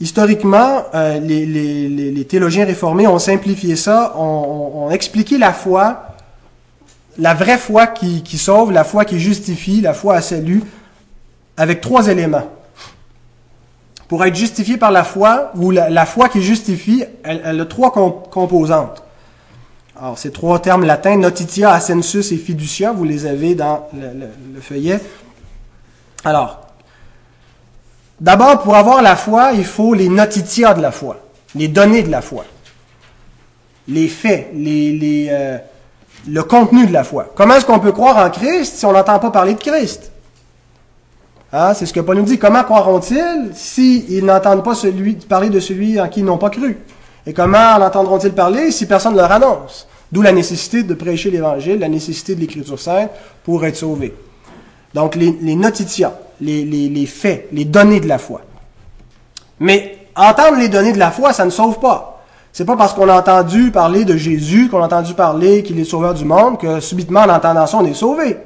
[0.00, 6.08] Historiquement, euh, les, les, les, théologiens réformés ont simplifié ça, ont, ont, expliqué la foi,
[7.18, 10.62] la vraie foi qui, qui sauve, la foi qui justifie, la foi à salut,
[11.56, 12.46] avec trois éléments.
[14.08, 19.02] Pour être justifié par la foi, ou la, foi qui justifie, elle, a trois composantes.
[19.98, 25.00] Alors, ces trois termes latins, notitia, ascensus et fiducia, vous les avez dans le, feuillet.
[26.24, 26.66] Alors,
[28.20, 31.20] d'abord, pour avoir la foi, il faut les notitia de la foi,
[31.54, 32.44] les données de la foi,
[33.88, 35.58] les faits, les, euh,
[36.28, 37.32] le contenu de la foi.
[37.34, 40.12] Comment est-ce qu'on peut croire en Christ si on n'entend pas parler de Christ?
[41.52, 42.38] Ah, c'est ce que Paul nous dit.
[42.38, 46.78] Comment croiront-ils s'ils n'entendent pas celui, parler de celui en qui ils n'ont pas cru?
[47.26, 49.86] Et comment l'entendront-ils parler si personne ne leur annonce?
[50.10, 53.10] D'où la nécessité de prêcher l'Évangile, la nécessité de l'Écriture sainte
[53.44, 54.14] pour être sauvé.
[54.94, 58.42] Donc, les, les notitia, les faits, les données de la foi.
[59.58, 62.24] Mais entendre les données de la foi, ça ne sauve pas.
[62.52, 65.84] C'est pas parce qu'on a entendu parler de Jésus, qu'on a entendu parler qu'il est
[65.84, 68.38] sauveur du monde, que subitement, en entendant ça, on est sauvé.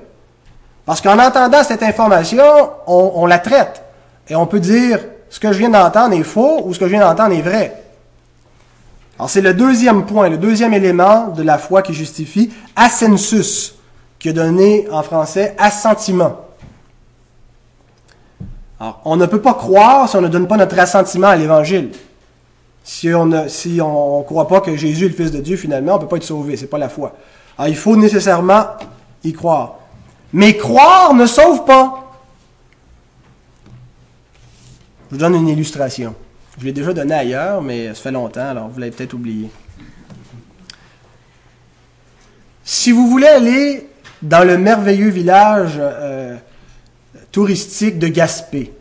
[0.91, 2.43] Parce qu'en entendant cette information,
[2.89, 3.85] on, la traite.
[4.29, 4.99] Et on peut dire,
[5.29, 7.81] ce que je viens d'entendre est faux ou ce que je viens d'entendre est vrai.
[9.17, 13.77] Alors c'est le deuxième point, le deuxième élément de la foi qui justifie, assensus,
[14.19, 16.41] qui est donné en français assentiment.
[18.81, 21.93] Alors, on ne peut pas croire si on ne donne pas notre assentiment à l'Évangile.
[22.83, 25.95] Si on ne si on croit pas que Jésus est le Fils de Dieu, finalement,
[25.95, 26.57] on peut pas être sauvé.
[26.57, 27.15] C'est pas la foi.
[27.57, 28.65] Alors, il faut nécessairement
[29.23, 29.77] y croire.
[30.33, 32.21] Mais croire ne sauve pas.
[35.09, 36.15] Je vous donne une illustration.
[36.59, 39.51] Je l'ai déjà donné ailleurs, mais ça fait longtemps, alors vous l'avez peut-être oublié.
[42.65, 43.89] Si vous voulez aller
[44.23, 46.37] dans le merveilleux village euh,
[47.33, 48.73] touristique de Gaspé,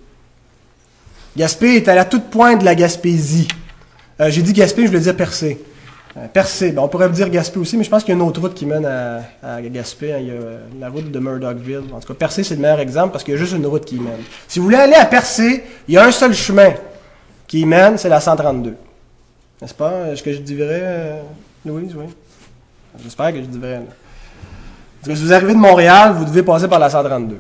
[1.36, 3.48] Gaspé est à la toute pointe de la Gaspésie.
[4.20, 5.64] Euh, J'ai dit Gaspé, je voulais dire Percé.
[6.18, 8.28] Euh, Percé, ben, on pourrait dire Gaspé aussi, mais je pense qu'il y a une
[8.28, 10.14] autre route qui mène à, Gaspé.
[10.14, 10.18] hein.
[10.20, 10.34] Il y a
[10.80, 11.84] la route de Murdochville.
[11.94, 13.86] En tout cas, Percé, c'est le meilleur exemple parce qu'il y a juste une route
[13.86, 14.22] qui mène.
[14.48, 16.74] Si vous voulez aller à Percé, il y a un seul chemin
[17.48, 18.76] qui mène, c'est la 132.
[19.62, 20.08] N'est-ce pas?
[20.08, 21.22] Est-ce que je dirais, euh,
[21.66, 21.94] Louise?
[21.96, 22.06] Oui.
[23.04, 23.82] J'espère que je dirais.
[25.02, 27.40] Parce que si vous arrivez de Montréal, vous devez passer par la 132.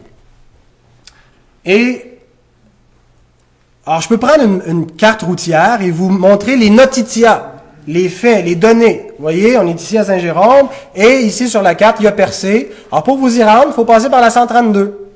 [1.65, 2.05] Et
[3.86, 7.53] alors, je peux prendre une, une carte routière et vous montrer les notitia,
[7.89, 9.08] les faits, les données.
[9.17, 12.12] Vous voyez, on est ici à Saint-Jérôme et ici sur la carte, il y a
[12.12, 12.69] Percé.
[12.91, 15.10] Alors, pour vous y rendre, il faut passer par la 132.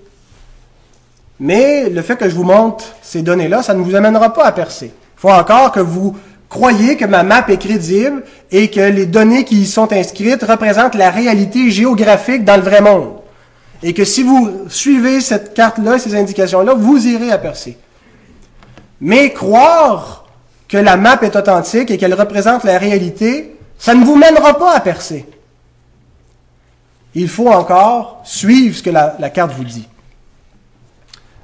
[1.40, 4.52] Mais le fait que je vous montre ces données-là, ça ne vous amènera pas à
[4.52, 4.88] Percé.
[4.88, 6.16] Il faut encore que vous
[6.50, 10.96] croyez que ma map est crédible et que les données qui y sont inscrites représentent
[10.96, 13.18] la réalité géographique dans le vrai monde.
[13.84, 17.78] Et que si vous suivez cette carte-là, ces indications-là, vous irez à Percé.
[19.00, 20.23] Mais croire
[20.74, 24.76] que la map est authentique et qu'elle représente la réalité, ça ne vous mènera pas
[24.76, 25.24] à percer.
[27.14, 29.88] Il faut encore suivre ce que la, carte vous dit.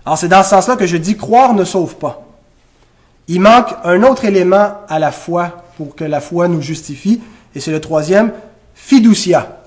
[0.03, 2.23] Alors c'est dans ce sens-là que je dis croire ne sauve pas.
[3.27, 7.21] Il manque un autre élément à la foi pour que la foi nous justifie,
[7.53, 8.31] et c'est le troisième,
[8.73, 9.59] fiducia,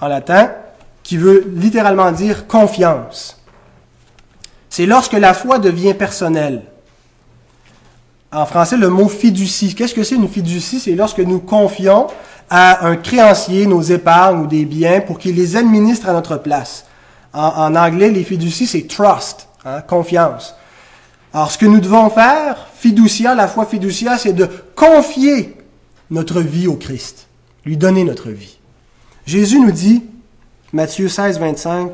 [0.00, 0.50] en latin,
[1.04, 3.40] qui veut littéralement dire confiance.
[4.68, 6.64] C'est lorsque la foi devient personnelle.
[8.36, 9.74] En français, le mot fiducie.
[9.74, 10.78] Qu'est-ce que c'est une fiducie?
[10.78, 12.08] C'est lorsque nous confions
[12.50, 16.84] à un créancier nos épargnes ou des biens pour qu'il les administre à notre place.
[17.32, 20.54] En, anglais, les fiducies, c'est trust, hein, confiance.
[21.32, 25.56] Alors, ce que nous devons faire, fiducia, la foi fiducia, c'est de confier
[26.10, 27.28] notre vie au Christ,
[27.64, 28.58] lui donner notre vie.
[29.24, 30.04] Jésus nous dit,
[30.74, 31.92] Matthieu 16, 25,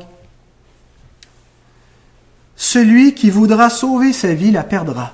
[2.57, 5.13] Celui qui voudra sauver sa vie la perdra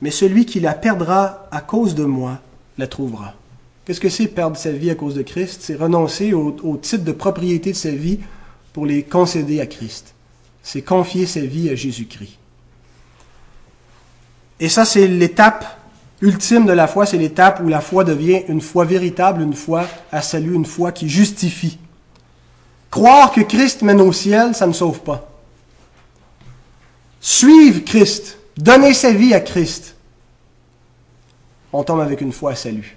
[0.00, 2.38] mais celui qui la perdra à cause de moi
[2.78, 3.34] la trouvera.
[3.84, 5.60] Qu'est-ce que c'est perdre sa vie à cause de Christ?
[5.62, 8.18] C'est renoncer au, titre de propriété de sa vie
[8.72, 10.14] pour les concéder à Christ.
[10.62, 12.36] C'est confier sa vie à Jésus-Christ.
[14.58, 15.64] Et ça, c'est l'étape
[16.20, 19.86] ultime de la foi, c'est l'étape où la foi devient une foi véritable, une foi
[20.10, 21.78] à salut, une foi qui justifie.
[22.90, 25.30] Croire que Christ mène au ciel, ça ne sauve pas.
[27.20, 29.96] Suivre Christ, donner sa vie à Christ,
[31.72, 32.96] on tombe avec une foi à salut.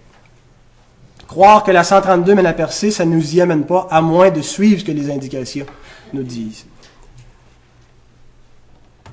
[1.28, 4.32] Croire que la 132 mène à percer, ça ne nous y amène pas, à moins
[4.32, 5.66] de suivre ce que les indications
[6.14, 6.66] nous disent.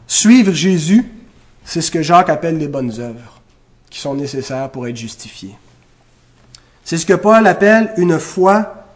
[0.06, 1.04] Suivre Jésus,
[1.64, 3.40] c'est ce que Jacques appelle les bonnes œuvres,
[3.90, 5.56] qui sont nécessaires pour être justifiées.
[6.84, 8.86] C'est ce que Paul appelle une foi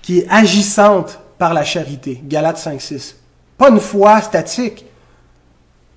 [0.00, 2.20] qui est agissante par la charité.
[2.24, 3.16] Galates 5.6.
[3.58, 4.86] Pas une foi statique,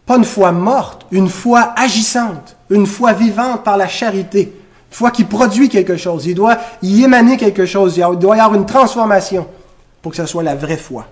[0.08, 5.12] pas une foi morte, une foi agissante, une foi vivante par la charité, une foi
[5.12, 6.26] qui produit quelque chose.
[6.26, 9.46] Il doit y émaner quelque chose, il doit y avoir une transformation
[10.02, 11.08] pour que ce soit la vraie foi.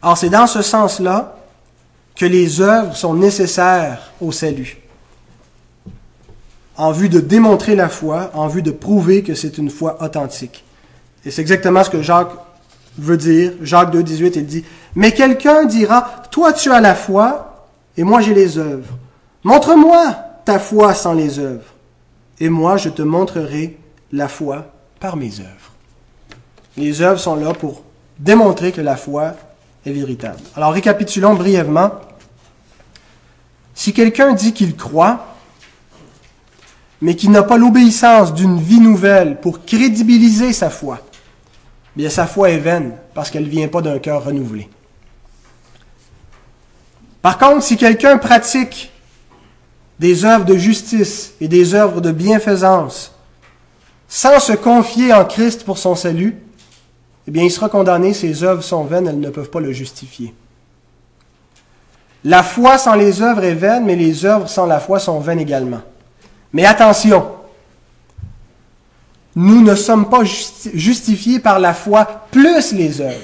[0.00, 1.36] Alors c'est dans ce sens-là
[2.14, 4.78] que les œuvres sont nécessaires au salut,
[6.76, 10.64] en vue de démontrer la foi, en vue de prouver que c'est une foi authentique.
[11.24, 12.30] Et c'est exactement ce que Jacques
[12.98, 13.52] veut dire.
[13.62, 18.20] Jacques 2, 18, il dit, Mais quelqu'un dira, Toi tu as la foi, et moi
[18.20, 18.96] j'ai les œuvres.
[19.44, 21.74] Montre-moi ta foi sans les œuvres,
[22.38, 23.78] et moi je te montrerai
[24.12, 24.66] la foi
[25.00, 25.72] par mes œuvres.
[26.76, 27.82] Les œuvres sont là pour
[28.18, 29.34] démontrer que la foi
[29.84, 30.40] est véritable.
[30.54, 31.92] Alors récapitulons brièvement.
[33.74, 35.36] Si quelqu'un dit qu'il croit,
[37.00, 41.00] mais qu'il n'a pas l'obéissance d'une vie nouvelle pour crédibiliser sa foi,
[42.08, 44.68] sa foi est vaine parce qu'elle ne vient pas d'un cœur renouvelé.
[47.22, 48.92] Par contre, si quelqu'un pratique
[49.98, 53.12] des œuvres de justice et des œuvres de bienfaisance
[54.08, 56.36] sans se confier en Christ pour son salut,
[57.26, 60.32] eh bien, il sera condamné, ses œuvres sont vaines, elles ne peuvent pas le justifier.
[62.24, 65.40] La foi sans les œuvres est vaine, mais les œuvres sans la foi sont vaines
[65.40, 65.80] également.
[66.52, 67.26] Mais attention,
[69.36, 73.14] nous ne sommes pas justifiés par la foi plus les œuvres.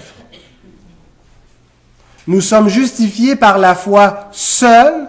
[2.29, 5.09] Nous sommes justifiés par la foi seule,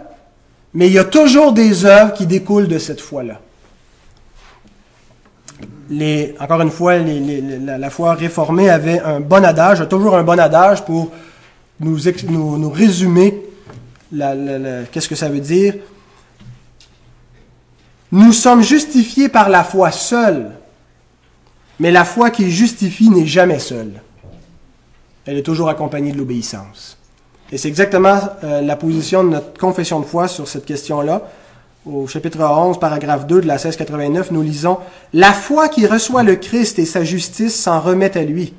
[0.73, 3.39] Mais il y a toujours des œuvres qui découlent de cette foi-là.
[6.39, 11.11] Encore une fois, la, foi réformée avait un bon adage, toujours un bon adage pour
[11.79, 11.99] nous,
[12.29, 13.43] nous, résumer
[14.11, 15.75] qu'est-ce que ça veut dire.
[18.11, 20.51] Nous sommes justifiés par la foi seule,
[21.80, 24.01] mais la foi qui justifie n'est jamais seule.
[25.26, 26.97] Elle est toujours accompagnée de l'obéissance.
[27.51, 31.21] Et c'est exactement euh, la position de notre confession de foi sur cette question-là.
[31.86, 34.78] Au chapitre 11, paragraphe 2 de la 1689, nous lisons
[35.13, 38.53] La foi qui reçoit le Christ et sa justice s'en remet à lui.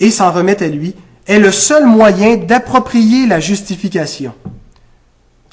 [0.00, 0.94] Et s'en remet à lui
[1.26, 4.34] est le seul moyen d'approprier la justification.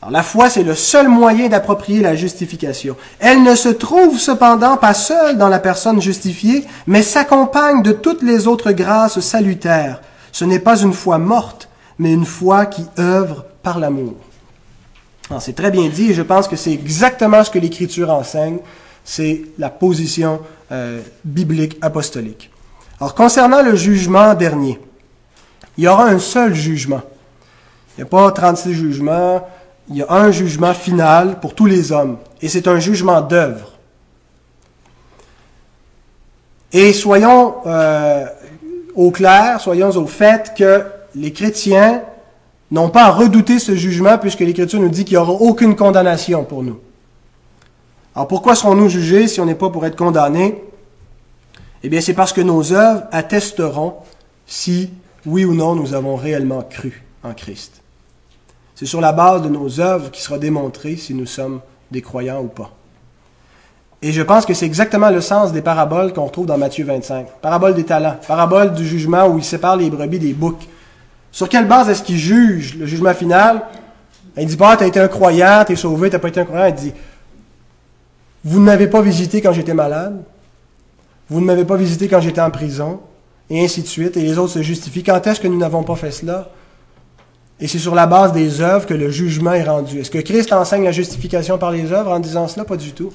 [0.10, 2.96] La foi, c'est le seul moyen d'approprier la justification.
[3.20, 8.22] Elle ne se trouve cependant pas seule dans la personne justifiée, mais s'accompagne de toutes
[8.22, 10.02] les autres grâces salutaires
[10.34, 14.16] ce n'est pas une foi morte, mais une foi qui œuvre par l'amour.
[15.40, 18.58] C'est très bien dit et je pense que c'est exactement ce que l'Écriture enseigne.
[19.06, 20.42] C'est la position
[20.72, 22.52] euh, biblique apostolique.
[23.00, 24.80] Alors concernant le jugement dernier,
[25.78, 27.02] il y aura un seul jugement.
[27.96, 29.48] Il n'y a pas 36 jugements,
[29.90, 32.18] il y a un jugement final pour tous les hommes.
[32.42, 33.74] Et c'est un jugement d'œuvre.
[36.72, 38.26] Et soyons euh,
[38.96, 40.84] au clair, soyons au fait que
[41.16, 42.02] les chrétiens
[42.72, 46.44] n'ont pas à redouter ce jugement puisque l'Écriture nous dit qu'il n'y aura aucune condamnation
[46.44, 46.80] pour nous.
[48.16, 50.64] Alors pourquoi serons-nous jugés si on n'est pas pour être condamnés?
[51.84, 53.96] Eh bien c'est parce que nos œuvres attesteront
[54.48, 54.90] si,
[55.26, 57.83] oui ou non, nous avons réellement cru en Christ.
[58.84, 62.42] C'est sur la base de nos œuvres qui sera démontré si nous sommes des croyants
[62.42, 62.70] ou pas.
[64.02, 67.28] Et je pense que c'est exactement le sens des paraboles qu'on retrouve dans Matthieu 25.
[67.42, 70.68] Parabole des talents, parabole du jugement où il sépare les brebis des boucs.
[71.32, 73.62] Sur quelle base est-ce qu'il juge le jugement final?
[74.36, 76.42] Il dit pas, tu as été un croyant, tu es sauvé, tu n'as pas été
[76.42, 76.66] un croyant.
[76.66, 76.94] Il dit,
[78.44, 80.22] vous ne m'avez pas visité quand j'étais malade,
[81.30, 83.00] vous ne m'avez pas visité quand j'étais en prison,
[83.50, 84.18] et ainsi de suite.
[84.18, 85.04] Et les autres se justifient.
[85.04, 86.50] Quand est-ce que nous n'avons pas fait cela?
[87.64, 90.00] Et c'est sur la base des œuvres que le jugement est rendu.
[90.00, 92.66] Est-ce que Christ enseigne la justification par les œuvres en disant cela?
[92.66, 93.12] Pas du tout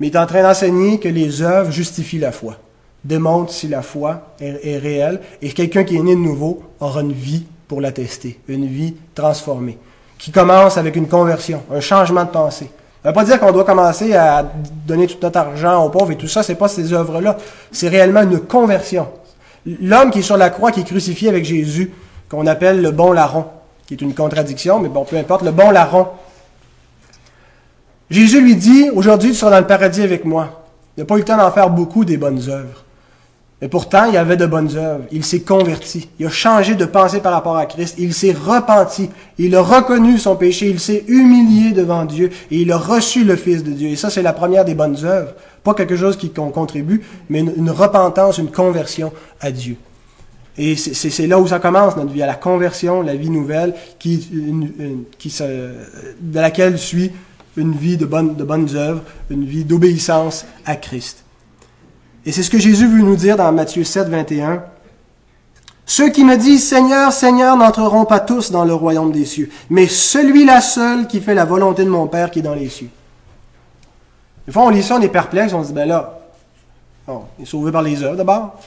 [0.00, 2.56] mais il est en train d'enseigner que les œuvres justifient la foi,
[3.04, 7.12] démontrent si la foi est, réelle, et quelqu'un qui est né de nouveau aura une
[7.12, 9.78] vie pour l'attester, une vie transformée,
[10.18, 12.70] qui commence avec une conversion, un changement de pensée.
[13.02, 14.50] Ça ne veut pas dire qu'on doit commencer à
[14.86, 17.36] donner tout notre argent aux pauvres et tout ça, c'est pas ces œuvres-là.
[17.70, 19.08] C'est réellement une conversion.
[19.66, 21.92] L'homme qui est sur la croix, qui est crucifié avec Jésus,
[22.30, 23.44] qu'on appelle le bon larron,
[23.86, 26.08] qui est une contradiction, mais bon, peu importe, le bon larron,
[28.10, 30.64] Jésus lui dit, aujourd'hui tu seras dans le paradis avec moi.
[30.96, 32.84] Il n'a pas eu le temps d'en faire beaucoup des bonnes œuvres.
[33.64, 35.04] Mais pourtant, il avait de bonnes œuvres.
[35.10, 36.08] Il s'est converti.
[36.18, 37.94] Il a changé de pensée par rapport à Christ.
[37.98, 39.08] Il s'est repenti.
[39.38, 40.68] Il a reconnu son péché.
[40.68, 42.30] Il s'est humilié devant Dieu.
[42.50, 43.88] Et il a reçu le Fils de Dieu.
[43.88, 45.32] Et ça, c'est la première des bonnes œuvres.
[45.62, 49.76] Pas quelque chose qui contribue, mais une, repentance, une conversion à Dieu.
[50.56, 54.28] Et c'est là où ça commence, notre vie, à la conversion, la vie nouvelle, qui,
[55.18, 57.10] qui de laquelle suit
[57.56, 61.24] une vie de bonnes, de bonnes œuvres, une vie d'obéissance à Christ.
[62.26, 64.64] Et c'est ce que Jésus veut nous dire dans Matthieu 7, 21.
[65.86, 69.86] Ceux qui me disent Seigneur, Seigneur n'entreront pas tous dans le royaume des cieux, mais
[69.86, 72.88] celui-là seul qui fait la volonté de mon Père qui est dans les cieux.
[74.46, 76.20] Des fois, on lit ça, on est perplexe, on se dit, ben là,
[77.06, 78.58] on est sauvé par les œuvres d'abord.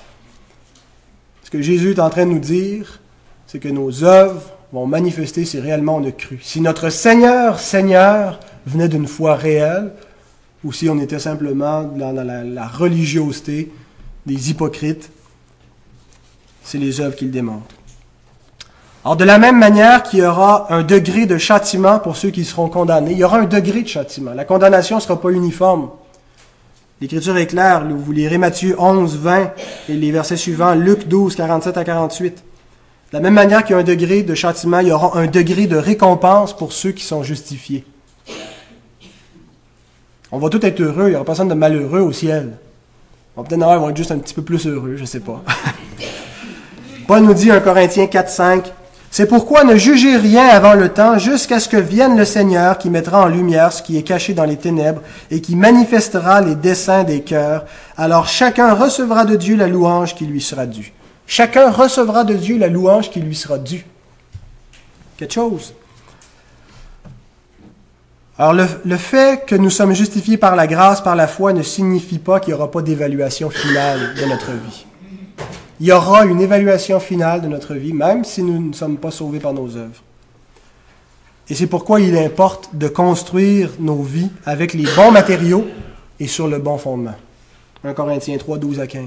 [1.47, 2.99] Ce que Jésus est en train de nous dire,
[3.45, 6.41] c'est que nos œuvres vont manifester si réellement on a cru.
[6.43, 9.93] Si notre Seigneur, Seigneur, venait d'une foi réelle,
[10.65, 13.71] ou si on était simplement dans la, religiosité
[14.25, 15.09] des hypocrites.
[16.63, 17.75] C'est les œuvres qu'il démontre.
[19.05, 22.43] Alors de la même manière qu'il y aura un degré de châtiment pour ceux qui
[22.43, 24.33] seront condamnés, il y aura un degré de châtiment.
[24.33, 25.91] La condamnation ne sera pas uniforme.
[26.99, 27.85] L'Écriture est claire.
[27.87, 29.51] Vous lirez Matthieu 11, 20
[29.89, 32.43] et les versets suivants, Luc 12, 47 à 48.
[33.11, 35.27] De la même manière qu'il y a un degré de châtiment, il y aura un
[35.27, 37.85] degré de récompense pour ceux qui sont justifiés.
[40.31, 42.57] On va tous être heureux, il n'y aura personne de malheureux au ciel.
[43.35, 45.43] Peut-être avoir, ils vont être juste un petit peu plus heureux, je ne sais pas.
[47.07, 48.73] Paul nous dit en Corinthiens 4, 5,
[49.09, 52.89] C'est pourquoi ne jugez rien avant le temps, jusqu'à ce que vienne le Seigneur qui
[52.89, 55.01] mettra en lumière ce qui est caché dans les ténèbres
[55.31, 57.65] et qui manifestera les desseins des cœurs.
[57.95, 60.93] Alors chacun recevra de Dieu la louange qui lui sera due.
[61.25, 63.85] Chacun recevra de Dieu la louange qui lui sera due.
[65.17, 65.73] Quelque chose.
[68.39, 72.19] Alors le, fait que nous sommes justifiés par la grâce, par la foi, ne signifie
[72.19, 74.85] pas qu'il n'y aura pas d'évaluation finale de notre vie.
[75.79, 79.11] Il y aura une évaluation finale de notre vie, même si nous ne sommes pas
[79.11, 80.01] sauvés par nos œuvres.
[81.49, 85.65] Et c'est pourquoi il importe de construire nos vies avec les bons matériaux
[86.19, 87.15] et sur le bon fondement.
[87.83, 89.03] 1 Corinthiens 3, 12 à 15.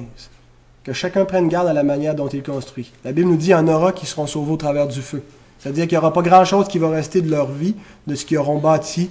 [0.84, 2.92] Que chacun prenne garde à la manière dont il construit.
[3.04, 5.22] La Bible nous dit qu'il y en aura qui seront sauvés au travers du feu.
[5.58, 7.74] C'est-à-dire qu'il n'y aura pas grand-chose qui va rester de leur vie,
[8.06, 9.10] de ce qu'ils auront bâti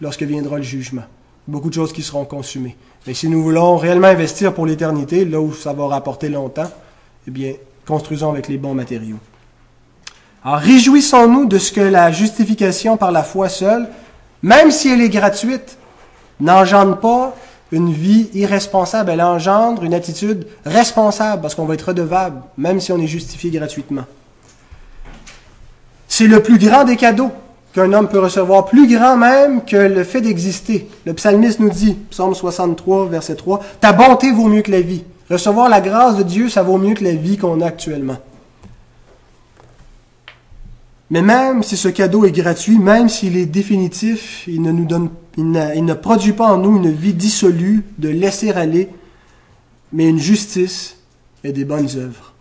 [0.00, 1.02] lorsque viendra le jugement.
[1.48, 2.76] Beaucoup de choses qui seront consumées.
[3.06, 6.70] Mais si nous voulons réellement investir pour l'éternité, là où ça va rapporter longtemps,
[7.28, 7.52] eh bien,
[7.86, 9.18] construisons avec les bons matériaux.
[10.42, 13.86] Alors, réjouissons-nous de ce que la justification par la foi seule,
[14.42, 15.76] même si elle est gratuite,
[16.40, 17.36] n'engendre pas
[17.70, 19.10] une vie irresponsable.
[19.10, 23.50] Elle engendre une attitude responsable parce qu'on va être redevable, même si on est justifié
[23.50, 24.06] gratuitement.
[26.08, 27.30] C'est le plus grand des cadeaux
[27.74, 30.88] qu'un homme peut recevoir, plus grand même que le fait d'exister.
[31.04, 35.04] Le psalmiste nous dit, psaume 63, verset 3, Ta bonté vaut mieux que la vie.
[35.30, 38.18] Recevoir la grâce de Dieu, ça vaut mieux que la vie qu'on a actuellement.
[41.10, 44.72] Mais même si ce cadeau est gratuit, même s'il est définitif, il ne,
[45.36, 48.90] il ne, produit pas en nous une vie dissolue, de laisser aller,
[49.92, 50.96] mais une justice
[51.44, 52.34] et des bonnes œuvres.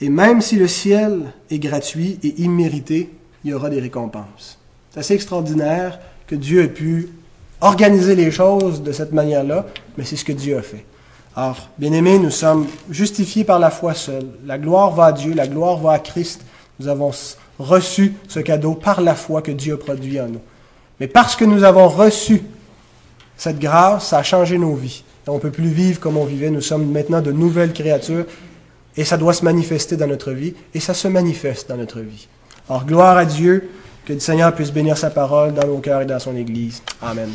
[0.00, 3.10] Et même si le ciel est gratuit et immérité,
[3.44, 4.58] il y aura des récompenses.
[4.90, 7.10] C'est assez extraordinaire que Dieu ait pu
[7.60, 9.66] organiser les choses de cette manière-là,
[9.96, 10.84] mais c'est ce que Dieu a fait.
[11.34, 14.26] Alors, bien-aimés, nous sommes justifiés par la foi seule.
[14.44, 16.42] La gloire va à Dieu, la gloire va à Christ.
[16.78, 17.10] Nous avons
[17.58, 20.40] reçu ce cadeau par la foi que Dieu a produit en nous.
[21.00, 22.42] Mais parce que nous avons reçu
[23.36, 25.04] cette grâce, ça a changé nos vies.
[25.26, 26.50] on ne peut plus vivre comme on vivait.
[26.50, 28.26] Nous sommes maintenant de nouvelles créatures
[28.96, 32.28] et ça doit se manifester dans notre vie et ça se manifeste dans notre vie.
[32.68, 33.70] Alors, gloire à Dieu,
[34.04, 36.82] que le Seigneur puisse bénir sa parole dans nos cœurs et dans son Église.
[37.00, 37.30] Amen.